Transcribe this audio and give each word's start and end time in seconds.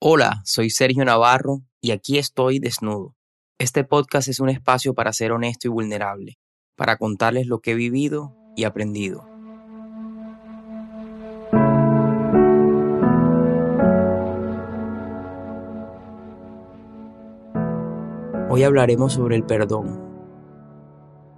Hola, 0.00 0.42
soy 0.44 0.70
Sergio 0.70 1.04
Navarro 1.04 1.62
y 1.80 1.90
aquí 1.90 2.18
estoy 2.18 2.60
desnudo. 2.60 3.16
Este 3.58 3.82
podcast 3.82 4.28
es 4.28 4.38
un 4.38 4.48
espacio 4.48 4.94
para 4.94 5.12
ser 5.12 5.32
honesto 5.32 5.66
y 5.66 5.70
vulnerable, 5.72 6.38
para 6.76 6.98
contarles 6.98 7.48
lo 7.48 7.58
que 7.58 7.72
he 7.72 7.74
vivido 7.74 8.36
y 8.54 8.62
aprendido. 8.62 9.26
Hoy 18.50 18.62
hablaremos 18.62 19.14
sobre 19.14 19.34
el 19.34 19.42
perdón. 19.42 20.00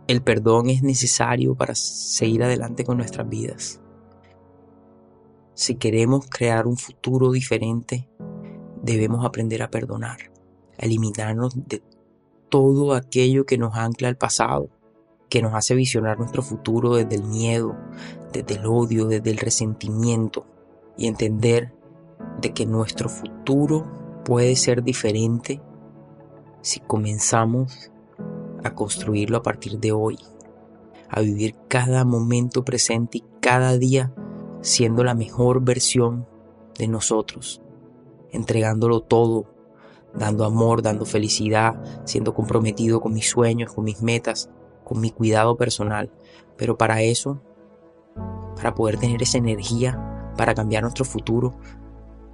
El 0.07 0.23
perdón 0.23 0.69
es 0.69 0.83
necesario 0.83 1.55
para 1.55 1.75
seguir 1.75 2.43
adelante 2.43 2.85
con 2.85 2.99
nuestras 2.99 3.27
vidas. 3.27 3.81
Si 5.55 5.77
queremos 5.77 6.27
crear 6.29 6.67
un 6.67 6.77
futuro 6.77 7.33
diferente, 7.33 8.10
debemos 8.83 9.25
aprender 9.25 9.63
a 9.63 9.71
perdonar, 9.71 10.19
a 10.79 10.87
eliminarnos 10.87 11.55
de 11.69 11.83
todo 12.49 12.95
aquello 12.95 13.47
que 13.47 13.59
nos 13.59 13.77
ancla 13.77 14.09
al 14.09 14.17
pasado, 14.17 14.69
que 15.29 15.43
nos 15.43 15.55
hace 15.55 15.75
visionar 15.75 16.19
nuestro 16.19 16.43
futuro 16.43 16.97
desde 16.97 17.17
el 17.17 17.25
miedo, 17.25 17.77
desde 18.33 18.57
el 18.57 18.67
odio, 18.67 19.07
desde 19.07 19.31
el 19.31 19.39
resentimiento 19.39 20.45
y 20.97 21.07
entender 21.07 21.73
de 22.41 22.53
que 22.53 22.67
nuestro 22.67 23.09
futuro 23.09 23.87
puede 24.25 24.57
ser 24.57 24.83
diferente 24.83 25.61
si 26.63 26.81
comenzamos 26.81 27.91
a 28.65 28.75
construirlo 28.75 29.39
a 29.39 29.43
partir 29.43 29.79
de 29.79 29.93
hoy, 29.93 30.19
a 31.09 31.21
vivir 31.21 31.55
cada 31.69 32.05
momento 32.05 32.65
presente 32.65 33.19
y 33.19 33.25
cada 33.41 33.79
día 33.79 34.13
siendo 34.61 35.05
la 35.05 35.15
mejor 35.15 35.63
versión 35.63 36.27
de 36.77 36.89
nosotros, 36.89 37.63
entregándolo 38.33 39.01
todo, 39.01 39.47
dando 40.15 40.45
amor, 40.45 40.83
dando 40.83 41.05
felicidad, 41.05 41.83
siendo 42.05 42.35
comprometido 42.35 43.01
con 43.01 43.13
mis 43.13 43.29
sueños, 43.29 43.73
con 43.73 43.85
mis 43.85 44.03
metas, 44.03 44.51
con 44.85 45.01
mi 45.01 45.11
cuidado 45.11 45.57
personal. 45.57 46.11
Pero 46.57 46.77
para 46.77 47.03
eso, 47.03 47.41
para 48.57 48.75
poder 48.75 48.99
tener 48.99 49.23
esa 49.23 49.39
energía, 49.39 50.33
para 50.37 50.55
cambiar 50.55 50.83
nuestro 50.83 51.05
futuro, 51.05 51.55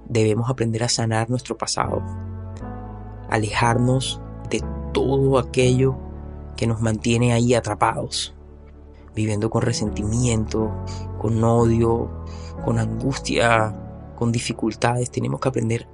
debemos 0.07 0.49
aprender 0.49 0.83
a 0.83 0.89
sanar 0.89 1.29
nuestro 1.29 1.57
pasado, 1.57 2.01
alejarnos 3.29 4.21
de 4.49 4.63
todo 4.93 5.37
aquello 5.37 5.97
que 6.55 6.67
nos 6.67 6.81
mantiene 6.81 7.33
ahí 7.33 7.53
atrapados, 7.53 8.33
viviendo 9.13 9.49
con 9.49 9.61
resentimiento, 9.61 10.71
con 11.19 11.43
odio, 11.43 12.09
con 12.65 12.79
angustia, 12.79 13.86
con 14.17 14.33
dificultades. 14.33 15.09
Tenemos 15.09 15.39
que 15.39 15.47
aprender 15.47 15.87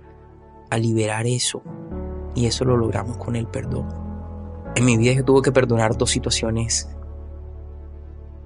a 0.72 0.78
liberar 0.78 1.28
eso 1.28 1.62
y 2.34 2.48
eso 2.48 2.66
lo 2.66 2.76
logramos 2.76 3.18
con 3.18 3.36
el 3.36 3.46
perdón. 3.46 3.88
En 4.76 4.86
mi 4.86 4.98
vida 4.98 5.14
yo 5.14 5.24
tuve 5.24 5.44
que 5.44 5.52
perdonar 5.52 5.96
dos 5.96 6.10
situaciones 6.10 6.90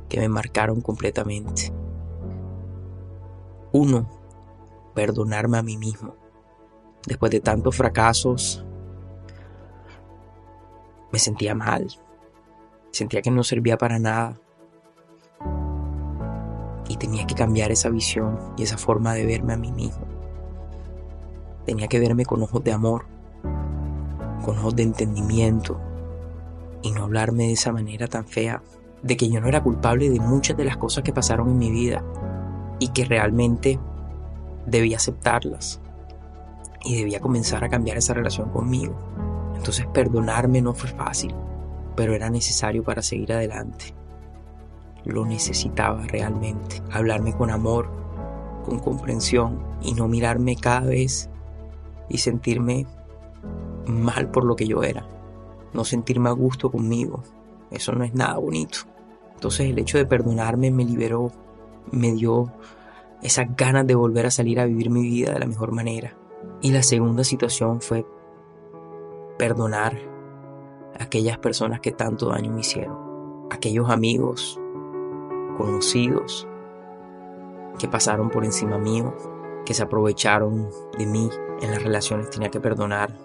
que 0.10 0.20
me 0.20 0.28
marcaron 0.28 0.82
completamente. 0.82 1.72
Uno, 3.72 4.10
perdonarme 4.94 5.58
a 5.58 5.64
mí 5.64 5.78
mismo. 5.78 6.16
Después 7.06 7.32
de 7.32 7.40
tantos 7.40 7.76
fracasos, 7.78 8.66
me 11.12 11.20
sentía 11.20 11.56
mal. 11.56 11.88
Sentía 12.92 13.22
que 13.22 13.32
no 13.32 13.44
servía 13.44 13.78
para 13.78 14.00
nada. 14.00 14.40
Tenía 17.00 17.28
que 17.28 17.36
cambiar 17.36 17.72
esa 17.72 17.90
visión 17.90 18.40
y 18.58 18.64
esa 18.64 18.78
forma 18.78 19.14
de 19.14 19.26
verme 19.26 19.54
a 19.54 19.58
mí 19.58 19.72
mismo. 19.72 20.06
Tenía 21.66 21.88
que 21.88 22.00
verme 22.00 22.26
con 22.26 22.42
ojos 22.42 22.64
de 22.64 22.72
amor, 22.72 23.06
con 24.44 24.58
ojos 24.58 24.76
de 24.76 24.84
entendimiento 24.84 25.80
y 26.82 26.92
no 26.92 27.04
hablarme 27.04 27.48
de 27.48 27.54
esa 27.54 27.72
manera 27.72 28.08
tan 28.08 28.26
fea, 28.26 28.62
de 29.04 29.18
que 29.18 29.30
yo 29.30 29.40
no 29.42 29.48
era 29.48 29.62
culpable 29.62 30.10
de 30.10 30.20
muchas 30.20 30.58
de 30.58 30.66
las 30.66 30.78
cosas 30.78 31.04
que 31.04 31.14
pasaron 31.14 31.50
en 31.50 31.58
mi 31.58 31.72
vida 31.72 32.04
y 32.80 32.90
que 32.90 33.06
realmente 33.06 33.80
debía 34.66 34.98
aceptarlas 34.98 35.82
y 36.84 36.98
debía 36.98 37.20
comenzar 37.20 37.64
a 37.64 37.70
cambiar 37.70 37.98
esa 37.98 38.14
relación 38.14 38.50
conmigo. 38.50 38.96
Entonces 39.56 39.86
perdonarme 39.88 40.62
no 40.62 40.74
fue 40.74 40.90
fácil, 40.90 41.34
pero 41.96 42.14
era 42.14 42.30
necesario 42.30 42.84
para 42.84 43.02
seguir 43.02 43.34
adelante. 43.34 43.94
Lo 45.08 45.26
necesitaba 45.26 46.06
realmente. 46.06 46.82
Hablarme 46.92 47.34
con 47.34 47.50
amor, 47.50 47.90
con 48.66 48.80
comprensión 48.80 49.64
y 49.82 49.94
no 49.94 50.08
mirarme 50.08 50.58
cada 50.58 50.82
vez 50.82 51.30
y 52.10 52.18
sentirme 52.18 52.86
mal 53.88 54.30
por 54.30 54.44
lo 54.44 54.56
que 54.56 54.68
yo 54.68 54.84
era. 54.84 55.08
No 55.74 55.86
sentirme 55.86 56.30
a 56.30 56.34
gusto 56.34 56.70
conmigo. 56.70 57.24
Eso 57.72 57.94
no 57.94 58.04
es 58.04 58.14
nada 58.14 58.38
bonito. 58.38 58.80
Entonces 59.34 59.70
el 59.70 59.80
hecho 59.80 59.98
de 59.98 60.06
perdonarme 60.06 60.72
me 60.72 60.84
liberó, 60.84 61.32
me 61.92 62.12
dio 62.12 62.52
esas 63.22 63.56
ganas 63.56 63.88
de 63.88 63.96
volver 63.96 64.26
a 64.26 64.32
salir 64.32 64.60
a 64.60 64.66
vivir 64.66 64.90
mi 64.90 65.04
vida 65.04 65.34
de 65.34 65.40
la 65.40 65.48
mejor 65.48 65.72
manera. 65.72 66.18
Y 66.62 66.72
la 66.72 66.84
segunda 66.84 67.24
situación 67.24 67.82
fue 67.82 68.06
perdonar 69.38 69.98
a 71.00 71.04
aquellas 71.04 71.38
personas 71.38 71.80
que 71.80 71.92
tanto 71.92 72.30
daño 72.30 72.52
me 72.52 72.62
hicieron. 72.62 72.98
Aquellos 73.52 73.90
amigos, 73.90 74.60
conocidos, 75.58 76.48
que 77.78 77.88
pasaron 77.88 78.30
por 78.30 78.46
encima 78.46 78.78
mío, 78.78 79.16
que 79.66 79.74
se 79.74 79.84
aprovecharon 79.84 80.70
de 80.98 81.06
mí 81.06 81.30
en 81.62 81.72
las 81.72 81.84
relaciones, 81.84 82.30
tenía 82.30 82.50
que 82.50 82.60
perdonar, 82.60 83.18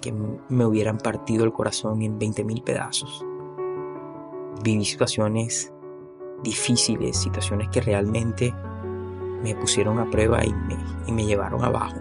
que 0.00 0.12
me 0.48 0.66
hubieran 0.66 0.98
partido 0.98 1.44
el 1.44 1.52
corazón 1.52 2.02
en 2.02 2.18
20 2.18 2.44
mil 2.44 2.62
pedazos. 2.62 3.24
Viví 4.62 4.84
situaciones 4.84 5.72
difíciles, 6.42 7.16
situaciones 7.16 7.68
que 7.68 7.80
realmente 7.80 8.54
me 9.42 9.54
pusieron 9.54 9.98
a 9.98 10.10
prueba 10.10 10.44
y 10.44 10.52
me, 10.52 10.76
y 11.06 11.12
me 11.12 11.24
llevaron 11.24 11.64
abajo. 11.64 11.96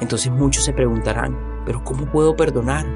Entonces 0.00 0.30
muchos 0.30 0.64
se 0.64 0.72
preguntarán, 0.72 1.36
pero 1.64 1.82
¿cómo 1.82 2.06
puedo 2.06 2.36
perdonar? 2.36 2.86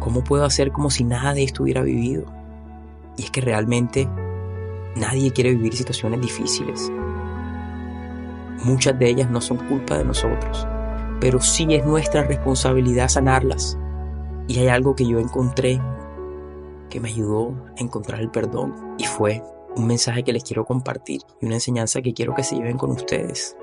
¿Cómo 0.00 0.24
puedo 0.24 0.44
hacer 0.44 0.72
como 0.72 0.90
si 0.90 1.04
nada 1.04 1.34
de 1.34 1.44
esto 1.44 1.64
hubiera 1.64 1.82
vivido? 1.82 2.24
Y 3.16 3.24
es 3.24 3.30
que 3.30 3.40
realmente 3.40 4.08
nadie 4.98 5.32
quiere 5.32 5.50
vivir 5.54 5.74
situaciones 5.74 6.20
difíciles. 6.20 6.90
Muchas 8.64 8.98
de 8.98 9.08
ellas 9.08 9.30
no 9.30 9.40
son 9.40 9.58
culpa 9.58 9.96
de 9.96 10.04
nosotros, 10.04 10.66
pero 11.20 11.40
sí 11.40 11.66
es 11.70 11.86
nuestra 11.86 12.24
responsabilidad 12.24 13.08
sanarlas. 13.08 13.78
Y 14.48 14.58
hay 14.58 14.68
algo 14.68 14.94
que 14.94 15.06
yo 15.06 15.18
encontré 15.18 15.80
que 16.90 17.00
me 17.00 17.08
ayudó 17.08 17.54
a 17.78 17.82
encontrar 17.82 18.20
el 18.20 18.30
perdón 18.30 18.94
y 18.98 19.04
fue 19.04 19.42
un 19.76 19.86
mensaje 19.86 20.24
que 20.24 20.32
les 20.32 20.42
quiero 20.42 20.64
compartir 20.64 21.20
y 21.40 21.46
una 21.46 21.56
enseñanza 21.56 22.02
que 22.02 22.14
quiero 22.14 22.34
que 22.34 22.42
se 22.42 22.56
lleven 22.56 22.78
con 22.78 22.90
ustedes 22.90 23.56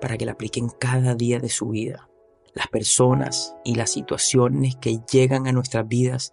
para 0.00 0.16
que 0.16 0.26
la 0.26 0.32
apliquen 0.32 0.68
cada 0.68 1.14
día 1.14 1.38
de 1.38 1.48
su 1.48 1.68
vida. 1.68 2.08
Las 2.52 2.68
personas 2.68 3.56
y 3.64 3.74
las 3.74 3.90
situaciones 3.90 4.76
que 4.76 5.00
llegan 5.10 5.46
a 5.46 5.52
nuestras 5.52 5.86
vidas 5.88 6.32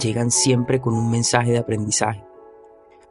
llegan 0.00 0.30
siempre 0.30 0.80
con 0.80 0.94
un 0.94 1.10
mensaje 1.10 1.52
de 1.52 1.58
aprendizaje. 1.58 2.23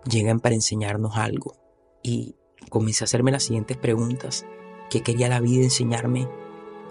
Llegan 0.10 0.40
para 0.40 0.56
enseñarnos 0.56 1.18
algo. 1.18 1.56
Y 2.02 2.36
comencé 2.70 3.04
a 3.04 3.06
hacerme 3.06 3.32
las 3.32 3.44
siguientes 3.44 3.78
preguntas. 3.78 4.46
¿Qué 4.90 5.02
quería 5.02 5.30
la 5.30 5.40
vida 5.40 5.64
enseñarme 5.64 6.28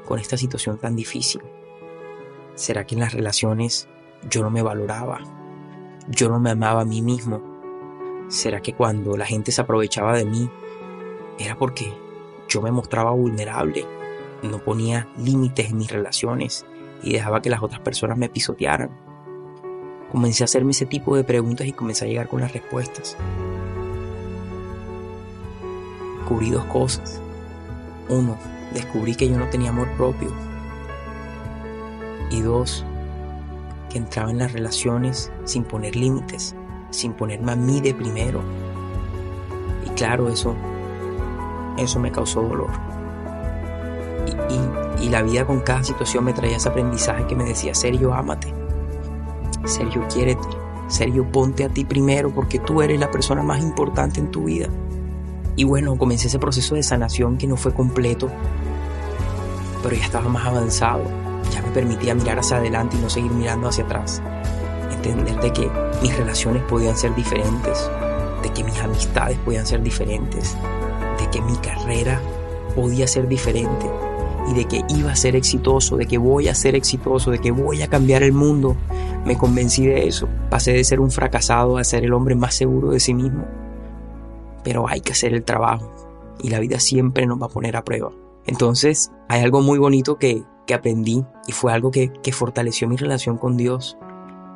con 0.06 0.18
esta 0.18 0.36
situación 0.36 0.78
tan 0.78 0.96
difícil? 0.96 1.42
¿Será 2.54 2.86
que 2.86 2.94
en 2.94 3.00
las 3.00 3.12
relaciones 3.12 3.88
yo 4.28 4.42
no 4.42 4.50
me 4.50 4.62
valoraba? 4.62 5.20
¿Yo 6.08 6.28
no 6.28 6.40
me 6.40 6.50
amaba 6.50 6.82
a 6.82 6.86
mí 6.86 7.02
mismo? 7.02 7.42
¿Será 8.28 8.60
que 8.60 8.74
cuando 8.74 9.16
la 9.16 9.26
gente 9.26 9.52
se 9.52 9.60
aprovechaba 9.60 10.16
de 10.16 10.24
mí 10.24 10.50
era 11.38 11.56
porque 11.56 11.92
yo 12.48 12.60
me 12.60 12.70
mostraba 12.70 13.12
vulnerable, 13.12 13.86
no 14.42 14.58
ponía 14.58 15.08
límites 15.16 15.70
en 15.70 15.78
mis 15.78 15.90
relaciones 15.90 16.66
y 17.02 17.12
dejaba 17.12 17.42
que 17.42 17.50
las 17.50 17.62
otras 17.62 17.80
personas 17.80 18.18
me 18.18 18.28
pisotearan. 18.28 18.90
Comencé 20.12 20.44
a 20.44 20.46
hacerme 20.46 20.70
ese 20.70 20.86
tipo 20.86 21.16
de 21.16 21.24
preguntas 21.24 21.66
y 21.66 21.72
comencé 21.72 22.04
a 22.04 22.08
llegar 22.08 22.28
con 22.28 22.40
las 22.40 22.52
respuestas. 22.52 23.16
Descubrí 26.18 26.50
dos 26.50 26.64
cosas. 26.66 27.20
Uno, 28.08 28.36
descubrí 28.72 29.16
que 29.16 29.28
yo 29.28 29.36
no 29.38 29.48
tenía 29.48 29.70
amor 29.70 29.88
propio. 29.96 30.30
Y 32.30 32.40
dos, 32.42 32.84
que 33.90 33.98
entraba 33.98 34.30
en 34.30 34.38
las 34.38 34.52
relaciones 34.52 35.32
sin 35.44 35.64
poner 35.64 35.96
límites, 35.96 36.54
sin 36.90 37.14
ponerme 37.14 37.52
a 37.52 37.56
mí 37.56 37.80
de 37.80 37.92
primero. 37.92 38.40
Y 39.84 39.90
claro, 39.90 40.28
eso 40.28 40.54
eso 41.78 41.98
me 41.98 42.12
causó 42.12 42.42
dolor. 42.42 42.70
Y, 45.00 45.08
la 45.08 45.20
vida 45.20 45.44
con 45.44 45.60
cada 45.60 45.82
situación 45.82 46.24
me 46.24 46.32
traía 46.32 46.56
ese 46.56 46.68
aprendizaje 46.68 47.26
que 47.26 47.34
me 47.34 47.44
decía, 47.44 47.74
Sergio, 47.74 48.14
ámate. 48.14 48.54
Sergio, 49.64 50.06
quiérete. 50.12 50.48
Sergio, 50.88 51.24
ponte 51.30 51.64
a 51.64 51.68
ti 51.68 51.84
primero 51.84 52.30
porque 52.30 52.58
tú 52.58 52.82
eres 52.82 53.00
la 53.00 53.10
persona 53.10 53.42
más 53.42 53.60
importante 53.62 54.20
en 54.20 54.30
tu 54.30 54.44
vida. 54.44 54.68
Y 55.56 55.64
bueno, 55.64 55.96
comencé 55.96 56.28
ese 56.28 56.38
proceso 56.38 56.74
de 56.74 56.82
sanación 56.82 57.38
que 57.38 57.46
no 57.46 57.56
fue 57.56 57.72
completo. 57.72 58.30
pero 59.82 59.96
ya 59.96 60.04
estaba 60.04 60.28
más 60.28 60.46
avanzado. 60.46 61.02
Ya 61.52 61.60
me 61.62 61.70
permitía 61.70 62.14
mirar 62.14 62.38
hacia 62.38 62.58
adelante 62.58 62.96
y 62.96 63.00
no 63.00 63.10
seguir 63.10 63.32
mirando 63.32 63.68
hacia 63.68 63.84
atrás. 63.84 64.22
Entender 64.92 65.40
de 65.40 65.52
que 65.52 65.70
mis 66.02 66.16
relaciones 66.16 66.62
podían 66.64 66.96
ser 66.96 67.14
diferentes, 67.14 67.90
de 68.42 68.50
que 68.50 68.62
mis 68.62 68.78
amistades 68.80 69.38
podían 69.38 69.66
ser 69.66 69.82
diferentes, 69.82 70.56
de 71.18 71.30
que 71.30 71.40
mi 71.42 71.56
carrera 71.56 72.20
podía 72.74 73.06
ser 73.06 73.26
diferente 73.28 73.90
y 74.48 74.54
de 74.54 74.64
que 74.64 74.84
iba 74.88 75.10
a 75.12 75.16
ser 75.16 75.36
exitoso, 75.36 75.96
de 75.96 76.06
que 76.06 76.18
voy 76.18 76.48
a 76.48 76.54
ser 76.54 76.74
exitoso, 76.74 77.30
de 77.30 77.38
que 77.38 77.50
voy 77.50 77.82
a 77.82 77.88
cambiar 77.88 78.22
el 78.22 78.32
mundo. 78.32 78.76
Me 79.24 79.38
convencí 79.38 79.86
de 79.86 80.06
eso. 80.06 80.28
Pasé 80.50 80.72
de 80.72 80.84
ser 80.84 81.00
un 81.00 81.10
fracasado 81.10 81.78
a 81.78 81.84
ser 81.84 82.04
el 82.04 82.12
hombre 82.12 82.34
más 82.34 82.54
seguro 82.54 82.90
de 82.90 83.00
sí 83.00 83.14
mismo. 83.14 83.44
Pero 84.64 84.88
hay 84.88 85.00
que 85.00 85.12
hacer 85.12 85.34
el 85.34 85.44
trabajo 85.44 85.92
y 86.40 86.50
la 86.50 86.60
vida 86.60 86.80
siempre 86.80 87.26
nos 87.26 87.40
va 87.40 87.46
a 87.46 87.50
poner 87.50 87.76
a 87.76 87.84
prueba. 87.84 88.10
Entonces 88.46 89.12
hay 89.28 89.42
algo 89.42 89.60
muy 89.60 89.78
bonito 89.78 90.16
que, 90.18 90.42
que 90.66 90.74
aprendí 90.74 91.24
y 91.46 91.52
fue 91.52 91.72
algo 91.72 91.90
que, 91.90 92.12
que 92.12 92.32
fortaleció 92.32 92.88
mi 92.88 92.96
relación 92.96 93.38
con 93.38 93.56
Dios. 93.56 93.96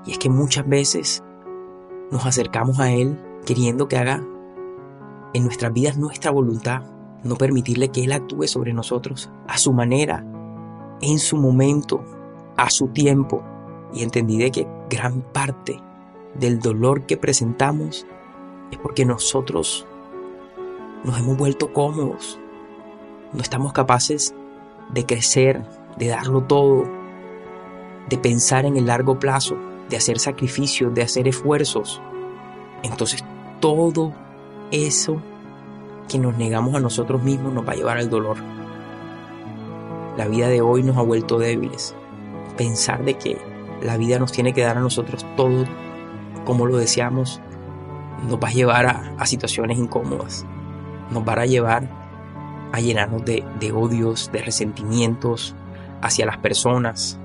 Y 0.04 0.12
es 0.12 0.18
que 0.18 0.30
muchas 0.30 0.68
veces 0.68 1.22
nos 2.10 2.26
acercamos 2.26 2.80
a 2.80 2.92
Él 2.92 3.18
queriendo 3.44 3.88
que 3.88 3.96
haga 3.96 4.22
en 5.34 5.44
nuestras 5.44 5.72
vidas 5.72 5.96
nuestra 5.98 6.30
voluntad, 6.30 6.82
no 7.26 7.37
permitirle 7.37 7.90
que 7.90 8.05
Él 8.05 8.12
actúe 8.12 8.46
sobre 8.46 8.73
nosotros 8.73 9.31
a 9.46 9.58
su 9.58 9.73
manera, 9.73 10.25
en 11.00 11.19
su 11.19 11.37
momento, 11.37 12.05
a 12.56 12.70
su 12.70 12.88
tiempo. 12.88 13.43
Y 13.93 14.02
entendí 14.02 14.38
de 14.38 14.50
que 14.50 14.67
gran 14.90 15.23
parte 15.23 15.81
del 16.34 16.58
dolor 16.58 17.06
que 17.06 17.17
presentamos 17.17 18.06
es 18.70 18.78
porque 18.78 19.05
nosotros 19.05 19.87
nos 21.05 21.19
hemos 21.19 21.37
vuelto 21.37 21.73
cómodos, 21.73 22.38
no 23.32 23.40
estamos 23.40 23.73
capaces 23.73 24.34
de 24.93 25.06
crecer, 25.06 25.64
de 25.99 26.08
darlo 26.08 26.43
todo, 26.43 26.84
de 28.08 28.19
pensar 28.19 28.64
en 28.64 28.76
el 28.76 28.87
largo 28.87 29.19
plazo, 29.19 29.56
de 29.88 29.96
hacer 29.96 30.19
sacrificios, 30.19 30.94
de 30.94 31.02
hacer 31.02 31.28
esfuerzos. 31.28 32.00
Entonces 32.82 33.25
todo 33.61 34.12
eso 34.70 35.23
que 36.08 36.18
nos 36.18 36.36
negamos 36.36 36.74
a 36.74 36.80
nosotros 36.80 37.22
mismos 37.22 37.52
nos 37.52 37.66
va 37.66 37.72
a 37.72 37.76
llevar 37.76 37.98
al 37.98 38.10
dolor. 38.10 38.36
La 40.16 40.26
vida 40.28 40.48
de 40.48 40.62
hoy 40.62 40.82
nos 40.82 40.96
ha 40.96 41.02
vuelto 41.02 41.38
débiles. 41.38 41.94
Pensar 42.56 43.04
de 43.04 43.14
que 43.14 43.38
la 43.82 43.96
vida 43.96 44.18
nos 44.18 44.32
tiene 44.32 44.54
que 44.54 44.62
dar 44.62 44.78
a 44.78 44.80
nosotros 44.80 45.26
todo 45.36 45.64
como 46.44 46.66
lo 46.66 46.76
deseamos 46.76 47.40
nos 48.28 48.38
va 48.38 48.48
a 48.48 48.52
llevar 48.52 48.86
a, 49.18 49.26
situaciones 49.26 49.78
incómodas. 49.78 50.46
Nos 51.10 51.26
va 51.26 51.34
a 51.34 51.46
llevar 51.46 51.88
a 52.72 52.80
llenarnos 52.80 53.24
de, 53.24 53.44
de 53.60 53.72
odios, 53.72 54.30
de 54.32 54.42
resentimientos 54.42 55.54
hacia 56.00 56.26
las 56.26 56.38
personas, 56.38 57.18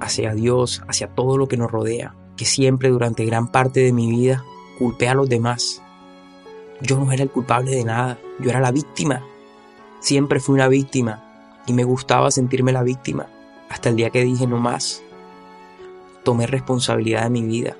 hacia 0.00 0.34
Dios, 0.34 0.82
hacia 0.88 1.08
todo 1.08 1.36
lo 1.36 1.46
que 1.46 1.56
nos 1.56 1.70
rodea. 1.70 2.14
Que 2.36 2.44
siempre 2.44 2.88
durante 2.88 3.24
gran 3.24 3.48
parte 3.48 3.80
de 3.80 3.92
mi 3.92 4.08
vida 4.08 4.44
culpé 4.78 5.08
a 5.08 5.14
los 5.14 5.28
demás 5.28 5.82
yo 6.80 6.98
no 6.98 7.10
era 7.12 7.22
el 7.22 7.30
culpable 7.30 7.72
de 7.72 7.84
nada, 7.84 8.18
yo 8.38 8.50
era 8.50 8.60
la 8.60 8.70
víctima. 8.70 9.24
Siempre 10.00 10.40
fui 10.40 10.54
una 10.54 10.68
víctima 10.68 11.24
y 11.66 11.72
me 11.72 11.84
gustaba 11.84 12.30
sentirme 12.30 12.72
la 12.72 12.82
víctima 12.82 13.26
hasta 13.68 13.88
el 13.88 13.96
día 13.96 14.10
que 14.10 14.24
dije 14.24 14.46
no 14.46 14.58
más. 14.58 15.02
Tomé 16.24 16.46
responsabilidad 16.46 17.24
de 17.24 17.30
mi 17.30 17.42
vida, 17.42 17.76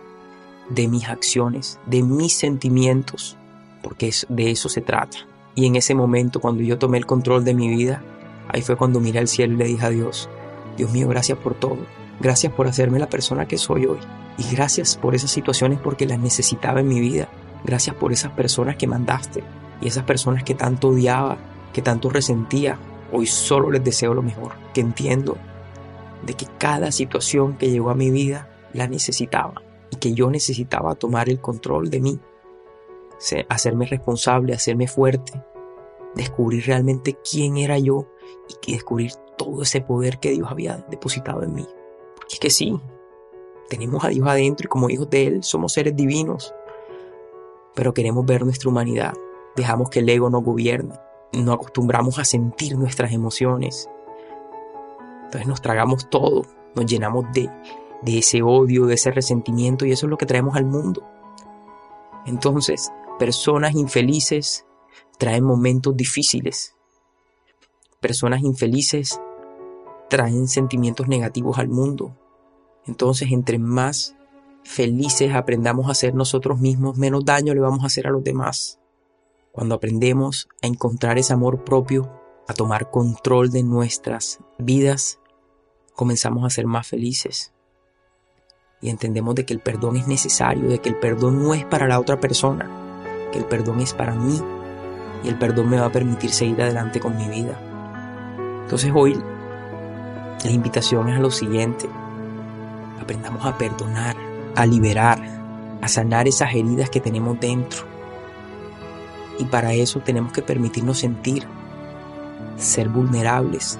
de 0.69 0.89
mis 0.89 1.09
acciones, 1.09 1.79
de 1.87 2.03
mis 2.03 2.35
sentimientos, 2.35 3.37
porque 3.83 4.13
de 4.29 4.51
eso 4.51 4.69
se 4.69 4.81
trata. 4.81 5.19
Y 5.55 5.67
en 5.67 5.77
ese 5.77 5.95
momento, 5.95 6.41
cuando 6.41 6.63
yo 6.63 6.79
tomé 6.79 6.99
el 6.99 7.07
control 7.07 7.45
de 7.45 7.55
mi 7.55 7.69
vida, 7.69 8.03
ahí 8.49 8.63
fue 8.63 8.77
cuando 8.77 9.01
miré 9.01 9.19
al 9.19 9.29
cielo 9.29 9.55
y 9.55 9.57
le 9.57 9.65
dije 9.65 9.87
a 9.87 9.91
Dios, 9.91 10.29
Dios 10.77 10.93
mío, 10.93 11.09
gracias 11.09 11.39
por 11.39 11.55
todo. 11.55 11.79
Gracias 12.21 12.53
por 12.53 12.67
hacerme 12.67 12.99
la 12.99 13.09
persona 13.09 13.47
que 13.47 13.59
soy 13.59 13.87
hoy. 13.87 13.99
Y 14.39 14.55
gracias 14.55 14.97
por 14.97 15.15
esas 15.15 15.31
situaciones 15.31 15.81
porque 15.81 16.07
las 16.07 16.19
necesitaba 16.19 16.81
en 16.81 16.89
mi 16.89 17.01
vida. 17.01 17.29
Gracias 17.65 17.97
por 17.97 18.13
esas 18.13 18.33
personas 18.33 18.77
que 18.77 18.87
mandaste 18.87 19.43
y 19.81 19.89
esas 19.89 20.05
personas 20.05 20.45
que 20.45 20.55
tanto 20.55 20.89
odiaba, 20.89 21.39
que 21.73 21.83
tanto 21.83 22.11
resentía. 22.11 22.79
Hoy 23.13 23.27
solo 23.27 23.71
les 23.71 23.83
deseo 23.83 24.15
lo 24.15 24.23
mejor, 24.23 24.53
que 24.75 24.81
entiendo 24.81 25.37
de 26.25 26.35
que 26.35 26.47
cada 26.59 26.93
situación 26.93 27.57
que 27.57 27.71
llegó 27.71 27.91
a 27.91 27.95
mi 27.95 28.11
vida 28.11 28.49
la 28.73 28.87
necesitaba 28.87 29.63
y 29.91 29.97
que 29.97 30.13
yo 30.13 30.31
necesitaba 30.31 30.95
tomar 30.95 31.29
el 31.29 31.41
control 31.41 31.91
de 31.91 32.01
mí, 32.01 32.21
hacerme 33.49 33.87
responsable, 33.87 34.53
hacerme 34.53 34.89
fuerte, 34.89 35.43
descubrir 36.15 36.67
realmente 36.67 37.19
quién 37.29 37.57
era 37.57 37.79
yo 37.79 38.09
y 38.67 38.73
descubrir 38.73 39.13
todo 39.37 39.63
ese 39.63 39.81
poder 39.81 40.19
que 40.19 40.31
Dios 40.31 40.49
había 40.51 40.85
depositado 40.91 41.43
en 41.43 41.55
mí. 41.55 41.67
Porque 42.17 42.35
es 42.35 42.41
que 42.41 42.51
sí, 42.51 42.79
tenemos 43.69 44.05
a 44.05 44.09
Dios 44.09 44.27
adentro 44.29 44.67
y 44.67 44.69
como 44.69 44.91
hijos 44.91 45.09
de 45.11 45.27
Él 45.27 45.45
somos 45.45 45.73
seres 45.73 45.97
divinos 45.97 46.55
pero 47.79 47.95
queremos 47.95 48.27
ver 48.27 48.45
nuestra 48.45 48.69
humanidad. 48.69 49.15
Dejamos 49.55 49.89
que 49.89 50.01
el 50.01 50.09
ego 50.09 50.29
nos 50.31 50.43
gobierne. 50.43 50.99
No 51.33 51.53
acostumbramos 51.53 52.19
a 52.19 52.25
sentir 52.25 52.77
nuestras 52.77 53.13
emociones. 53.13 53.89
Entonces 55.27 55.47
nos 55.47 55.63
tragamos 55.63 56.11
todo, 56.11 56.45
nos 56.75 56.87
llenamos 56.87 57.27
de, 57.33 57.49
de 58.03 58.19
ese 58.19 58.43
odio, 58.43 58.87
de 58.87 58.95
ese 58.95 59.13
resentimiento 59.13 59.87
y 59.87 59.93
eso 59.93 60.07
es 60.07 60.11
lo 60.11 60.19
que 60.19 60.27
traemos 60.27 60.57
al 60.57 60.65
mundo. 60.65 61.09
Entonces, 62.27 62.91
personas 63.17 63.77
infelices 63.77 64.67
traen 65.17 65.45
momentos 65.45 65.97
difíciles. 65.97 66.75
Personas 68.01 68.43
infelices 68.43 69.21
traen 70.11 70.49
sentimientos 70.49 71.07
negativos 71.07 71.61
al 71.61 71.69
mundo. 71.69 72.17
Entonces, 72.87 73.31
entre 73.31 73.61
más 73.61 74.17
felices 74.65 75.35
aprendamos 75.35 75.91
a 75.91 75.95
ser 75.95 76.15
nosotros 76.15 76.61
mismos, 76.61 76.99
menos 76.99 77.25
daño 77.25 77.55
le 77.55 77.61
vamos 77.61 77.83
a 77.83 77.87
hacer 77.87 78.07
a 78.07 78.11
los 78.11 78.25
demás. 78.25 78.79
Cuando 79.53 79.75
aprendemos 79.75 80.49
a 80.63 80.67
encontrar 80.67 81.19
ese 81.19 81.33
amor 81.33 81.65
propio, 81.65 82.11
a 82.47 82.55
tomar 82.55 82.91
control 82.91 83.51
de 83.51 83.63
nuestras 83.63 84.41
vidas, 84.59 85.21
comenzamos 85.95 86.45
a 86.45 86.51
ser 86.51 86.67
más 86.67 86.87
felices. 86.87 87.53
Y 88.81 88.91
entendemos 88.91 89.35
de 89.35 89.45
que 89.45 89.53
el 89.53 89.61
perdón 89.61 89.97
es 89.97 90.07
necesario, 90.07 90.69
de 90.69 90.79
que 90.79 90.89
el 90.89 90.97
perdón 90.97 91.43
no 91.43 91.55
es 91.55 91.65
para 91.65 91.89
la 91.89 91.99
otra 91.99 92.21
persona, 92.21 92.71
que 93.33 93.39
el 93.39 93.45
perdón 93.45 93.81
es 93.81 93.95
para 93.95 94.15
mí 94.15 94.41
y 95.25 95.29
el 95.29 95.39
perdón 95.39 95.71
me 95.71 95.81
va 95.81 95.87
a 95.87 95.93
permitir 95.93 96.31
seguir 96.31 96.63
adelante 96.63 97.01
con 97.01 97.17
mi 97.17 97.29
vida. 97.29 97.61
Entonces 98.63 98.93
hoy 98.95 99.21
la 100.45 100.51
invitación 100.51 101.09
es 101.09 101.17
a 101.17 101.21
lo 101.21 101.31
siguiente, 101.31 101.89
aprendamos 103.01 103.45
a 103.45 103.59
perdonar, 103.59 104.17
a 104.59 104.67
liberar, 104.67 105.23
a 105.81 105.87
sanar 105.87 106.27
esas 106.27 106.53
heridas 106.53 106.91
que 106.91 106.99
tenemos 106.99 107.39
dentro. 107.39 107.85
Y 109.39 109.45
para 109.45 109.73
eso 109.73 110.01
tenemos 110.01 110.33
que 110.33 110.43
permitirnos 110.43 110.99
sentir, 110.99 111.47
ser 112.57 112.89
vulnerables, 112.89 113.79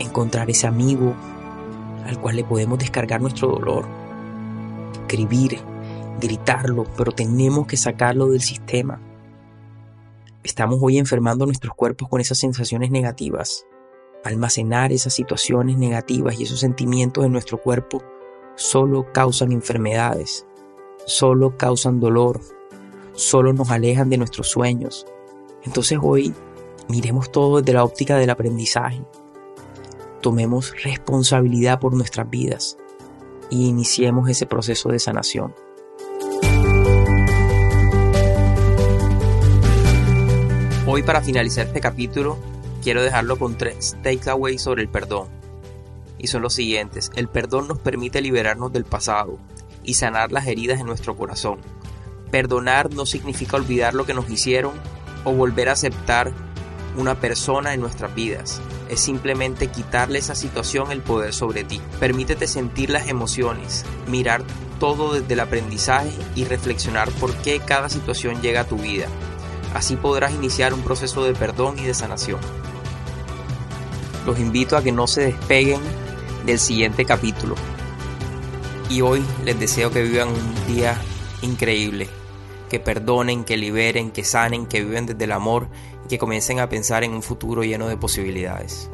encontrar 0.00 0.50
ese 0.50 0.66
amigo 0.66 1.14
al 2.04 2.20
cual 2.20 2.34
le 2.34 2.42
podemos 2.42 2.80
descargar 2.80 3.20
nuestro 3.20 3.46
dolor, 3.46 3.86
escribir, 5.02 5.60
gritarlo, 6.20 6.84
pero 6.96 7.12
tenemos 7.12 7.68
que 7.68 7.76
sacarlo 7.76 8.26
del 8.26 8.40
sistema. 8.40 9.00
Estamos 10.42 10.80
hoy 10.82 10.98
enfermando 10.98 11.46
nuestros 11.46 11.76
cuerpos 11.76 12.08
con 12.08 12.20
esas 12.20 12.38
sensaciones 12.38 12.90
negativas. 12.90 13.64
Almacenar 14.24 14.90
esas 14.90 15.14
situaciones 15.14 15.76
negativas 15.76 16.40
y 16.40 16.42
esos 16.42 16.58
sentimientos 16.58 17.24
en 17.24 17.30
nuestro 17.30 17.62
cuerpo 17.62 18.02
solo 18.56 19.12
causan 19.12 19.52
enfermedades, 19.52 20.46
solo 21.04 21.56
causan 21.56 22.00
dolor, 22.00 22.40
solo 23.12 23.52
nos 23.52 23.70
alejan 23.70 24.10
de 24.10 24.18
nuestros 24.18 24.48
sueños. 24.48 25.06
Entonces 25.62 25.98
hoy 26.02 26.34
miremos 26.88 27.30
todo 27.30 27.60
desde 27.60 27.74
la 27.74 27.84
óptica 27.84 28.16
del 28.16 28.30
aprendizaje. 28.30 29.04
Tomemos 30.22 30.74
responsabilidad 30.82 31.78
por 31.78 31.94
nuestras 31.94 32.28
vidas 32.28 32.78
y 33.50 33.68
iniciemos 33.68 34.28
ese 34.28 34.46
proceso 34.46 34.88
de 34.88 34.98
sanación. 34.98 35.54
Hoy 40.88 41.02
para 41.02 41.20
finalizar 41.20 41.66
este 41.66 41.80
capítulo 41.80 42.38
quiero 42.82 43.02
dejarlo 43.02 43.38
con 43.38 43.58
tres 43.58 43.96
takeaways 44.02 44.62
sobre 44.62 44.82
el 44.82 44.88
perdón 44.88 45.35
y 46.18 46.26
son 46.28 46.42
los 46.42 46.54
siguientes. 46.54 47.10
El 47.14 47.28
perdón 47.28 47.68
nos 47.68 47.78
permite 47.78 48.20
liberarnos 48.20 48.72
del 48.72 48.84
pasado 48.84 49.38
y 49.82 49.94
sanar 49.94 50.32
las 50.32 50.46
heridas 50.46 50.80
en 50.80 50.86
nuestro 50.86 51.16
corazón. 51.16 51.60
Perdonar 52.30 52.92
no 52.92 53.06
significa 53.06 53.56
olvidar 53.56 53.94
lo 53.94 54.04
que 54.04 54.14
nos 54.14 54.28
hicieron 54.28 54.72
o 55.24 55.32
volver 55.32 55.68
a 55.68 55.72
aceptar 55.72 56.32
una 56.96 57.20
persona 57.20 57.74
en 57.74 57.80
nuestras 57.80 58.14
vidas. 58.14 58.60
Es 58.88 59.00
simplemente 59.00 59.68
quitarle 59.68 60.18
esa 60.18 60.34
situación 60.34 60.92
el 60.92 61.02
poder 61.02 61.32
sobre 61.32 61.64
ti. 61.64 61.80
Permítete 62.00 62.46
sentir 62.46 62.90
las 62.90 63.08
emociones, 63.08 63.84
mirar 64.08 64.42
todo 64.78 65.14
desde 65.14 65.34
el 65.34 65.40
aprendizaje 65.40 66.10
y 66.34 66.44
reflexionar 66.44 67.10
por 67.12 67.34
qué 67.36 67.60
cada 67.60 67.88
situación 67.88 68.40
llega 68.42 68.62
a 68.62 68.66
tu 68.66 68.76
vida. 68.76 69.06
Así 69.74 69.96
podrás 69.96 70.32
iniciar 70.32 70.72
un 70.72 70.82
proceso 70.82 71.24
de 71.24 71.34
perdón 71.34 71.78
y 71.78 71.84
de 71.84 71.94
sanación. 71.94 72.40
los 74.24 74.40
invito 74.40 74.76
a 74.76 74.82
que 74.82 74.90
no 74.90 75.06
se 75.06 75.26
despeguen 75.26 75.80
del 76.46 76.58
siguiente 76.60 77.04
capítulo. 77.04 77.56
Y 78.88 79.00
hoy 79.00 79.22
les 79.44 79.58
deseo 79.58 79.90
que 79.90 80.02
vivan 80.02 80.28
un 80.28 80.74
día 80.74 80.96
increíble, 81.42 82.08
que 82.70 82.78
perdonen, 82.78 83.44
que 83.44 83.56
liberen, 83.56 84.12
que 84.12 84.24
sanen, 84.24 84.66
que 84.66 84.82
viven 84.84 85.06
desde 85.06 85.24
el 85.24 85.32
amor 85.32 85.68
y 86.04 86.08
que 86.08 86.18
comiencen 86.18 86.60
a 86.60 86.68
pensar 86.68 87.02
en 87.02 87.12
un 87.12 87.22
futuro 87.22 87.64
lleno 87.64 87.88
de 87.88 87.96
posibilidades. 87.96 88.90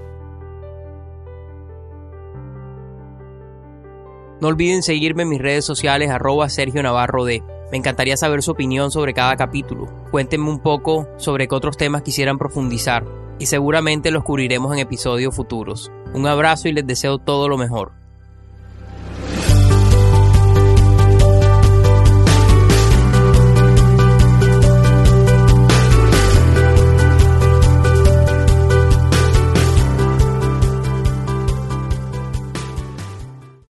No 4.40 4.48
olviden 4.48 4.82
seguirme 4.82 5.22
en 5.22 5.28
mis 5.28 5.40
redes 5.40 5.64
sociales 5.64 6.10
arroba 6.10 6.48
Sergio 6.48 6.82
Navarro 6.82 7.24
D. 7.24 7.44
Me 7.70 7.78
encantaría 7.78 8.16
saber 8.16 8.42
su 8.42 8.50
opinión 8.50 8.90
sobre 8.90 9.14
cada 9.14 9.36
capítulo. 9.36 9.86
Cuéntenme 10.10 10.50
un 10.50 10.58
poco 10.58 11.06
sobre 11.16 11.46
qué 11.46 11.54
otros 11.54 11.76
temas 11.76 12.02
quisieran 12.02 12.38
profundizar 12.38 13.04
y 13.38 13.46
seguramente 13.46 14.10
los 14.10 14.24
cubriremos 14.24 14.72
en 14.72 14.80
episodios 14.80 15.36
futuros. 15.36 15.92
Un 16.14 16.26
abrazo 16.26 16.68
y 16.68 16.72
les 16.72 16.86
deseo 16.86 17.18
todo 17.18 17.48
lo 17.48 17.56
mejor. 17.56 18.01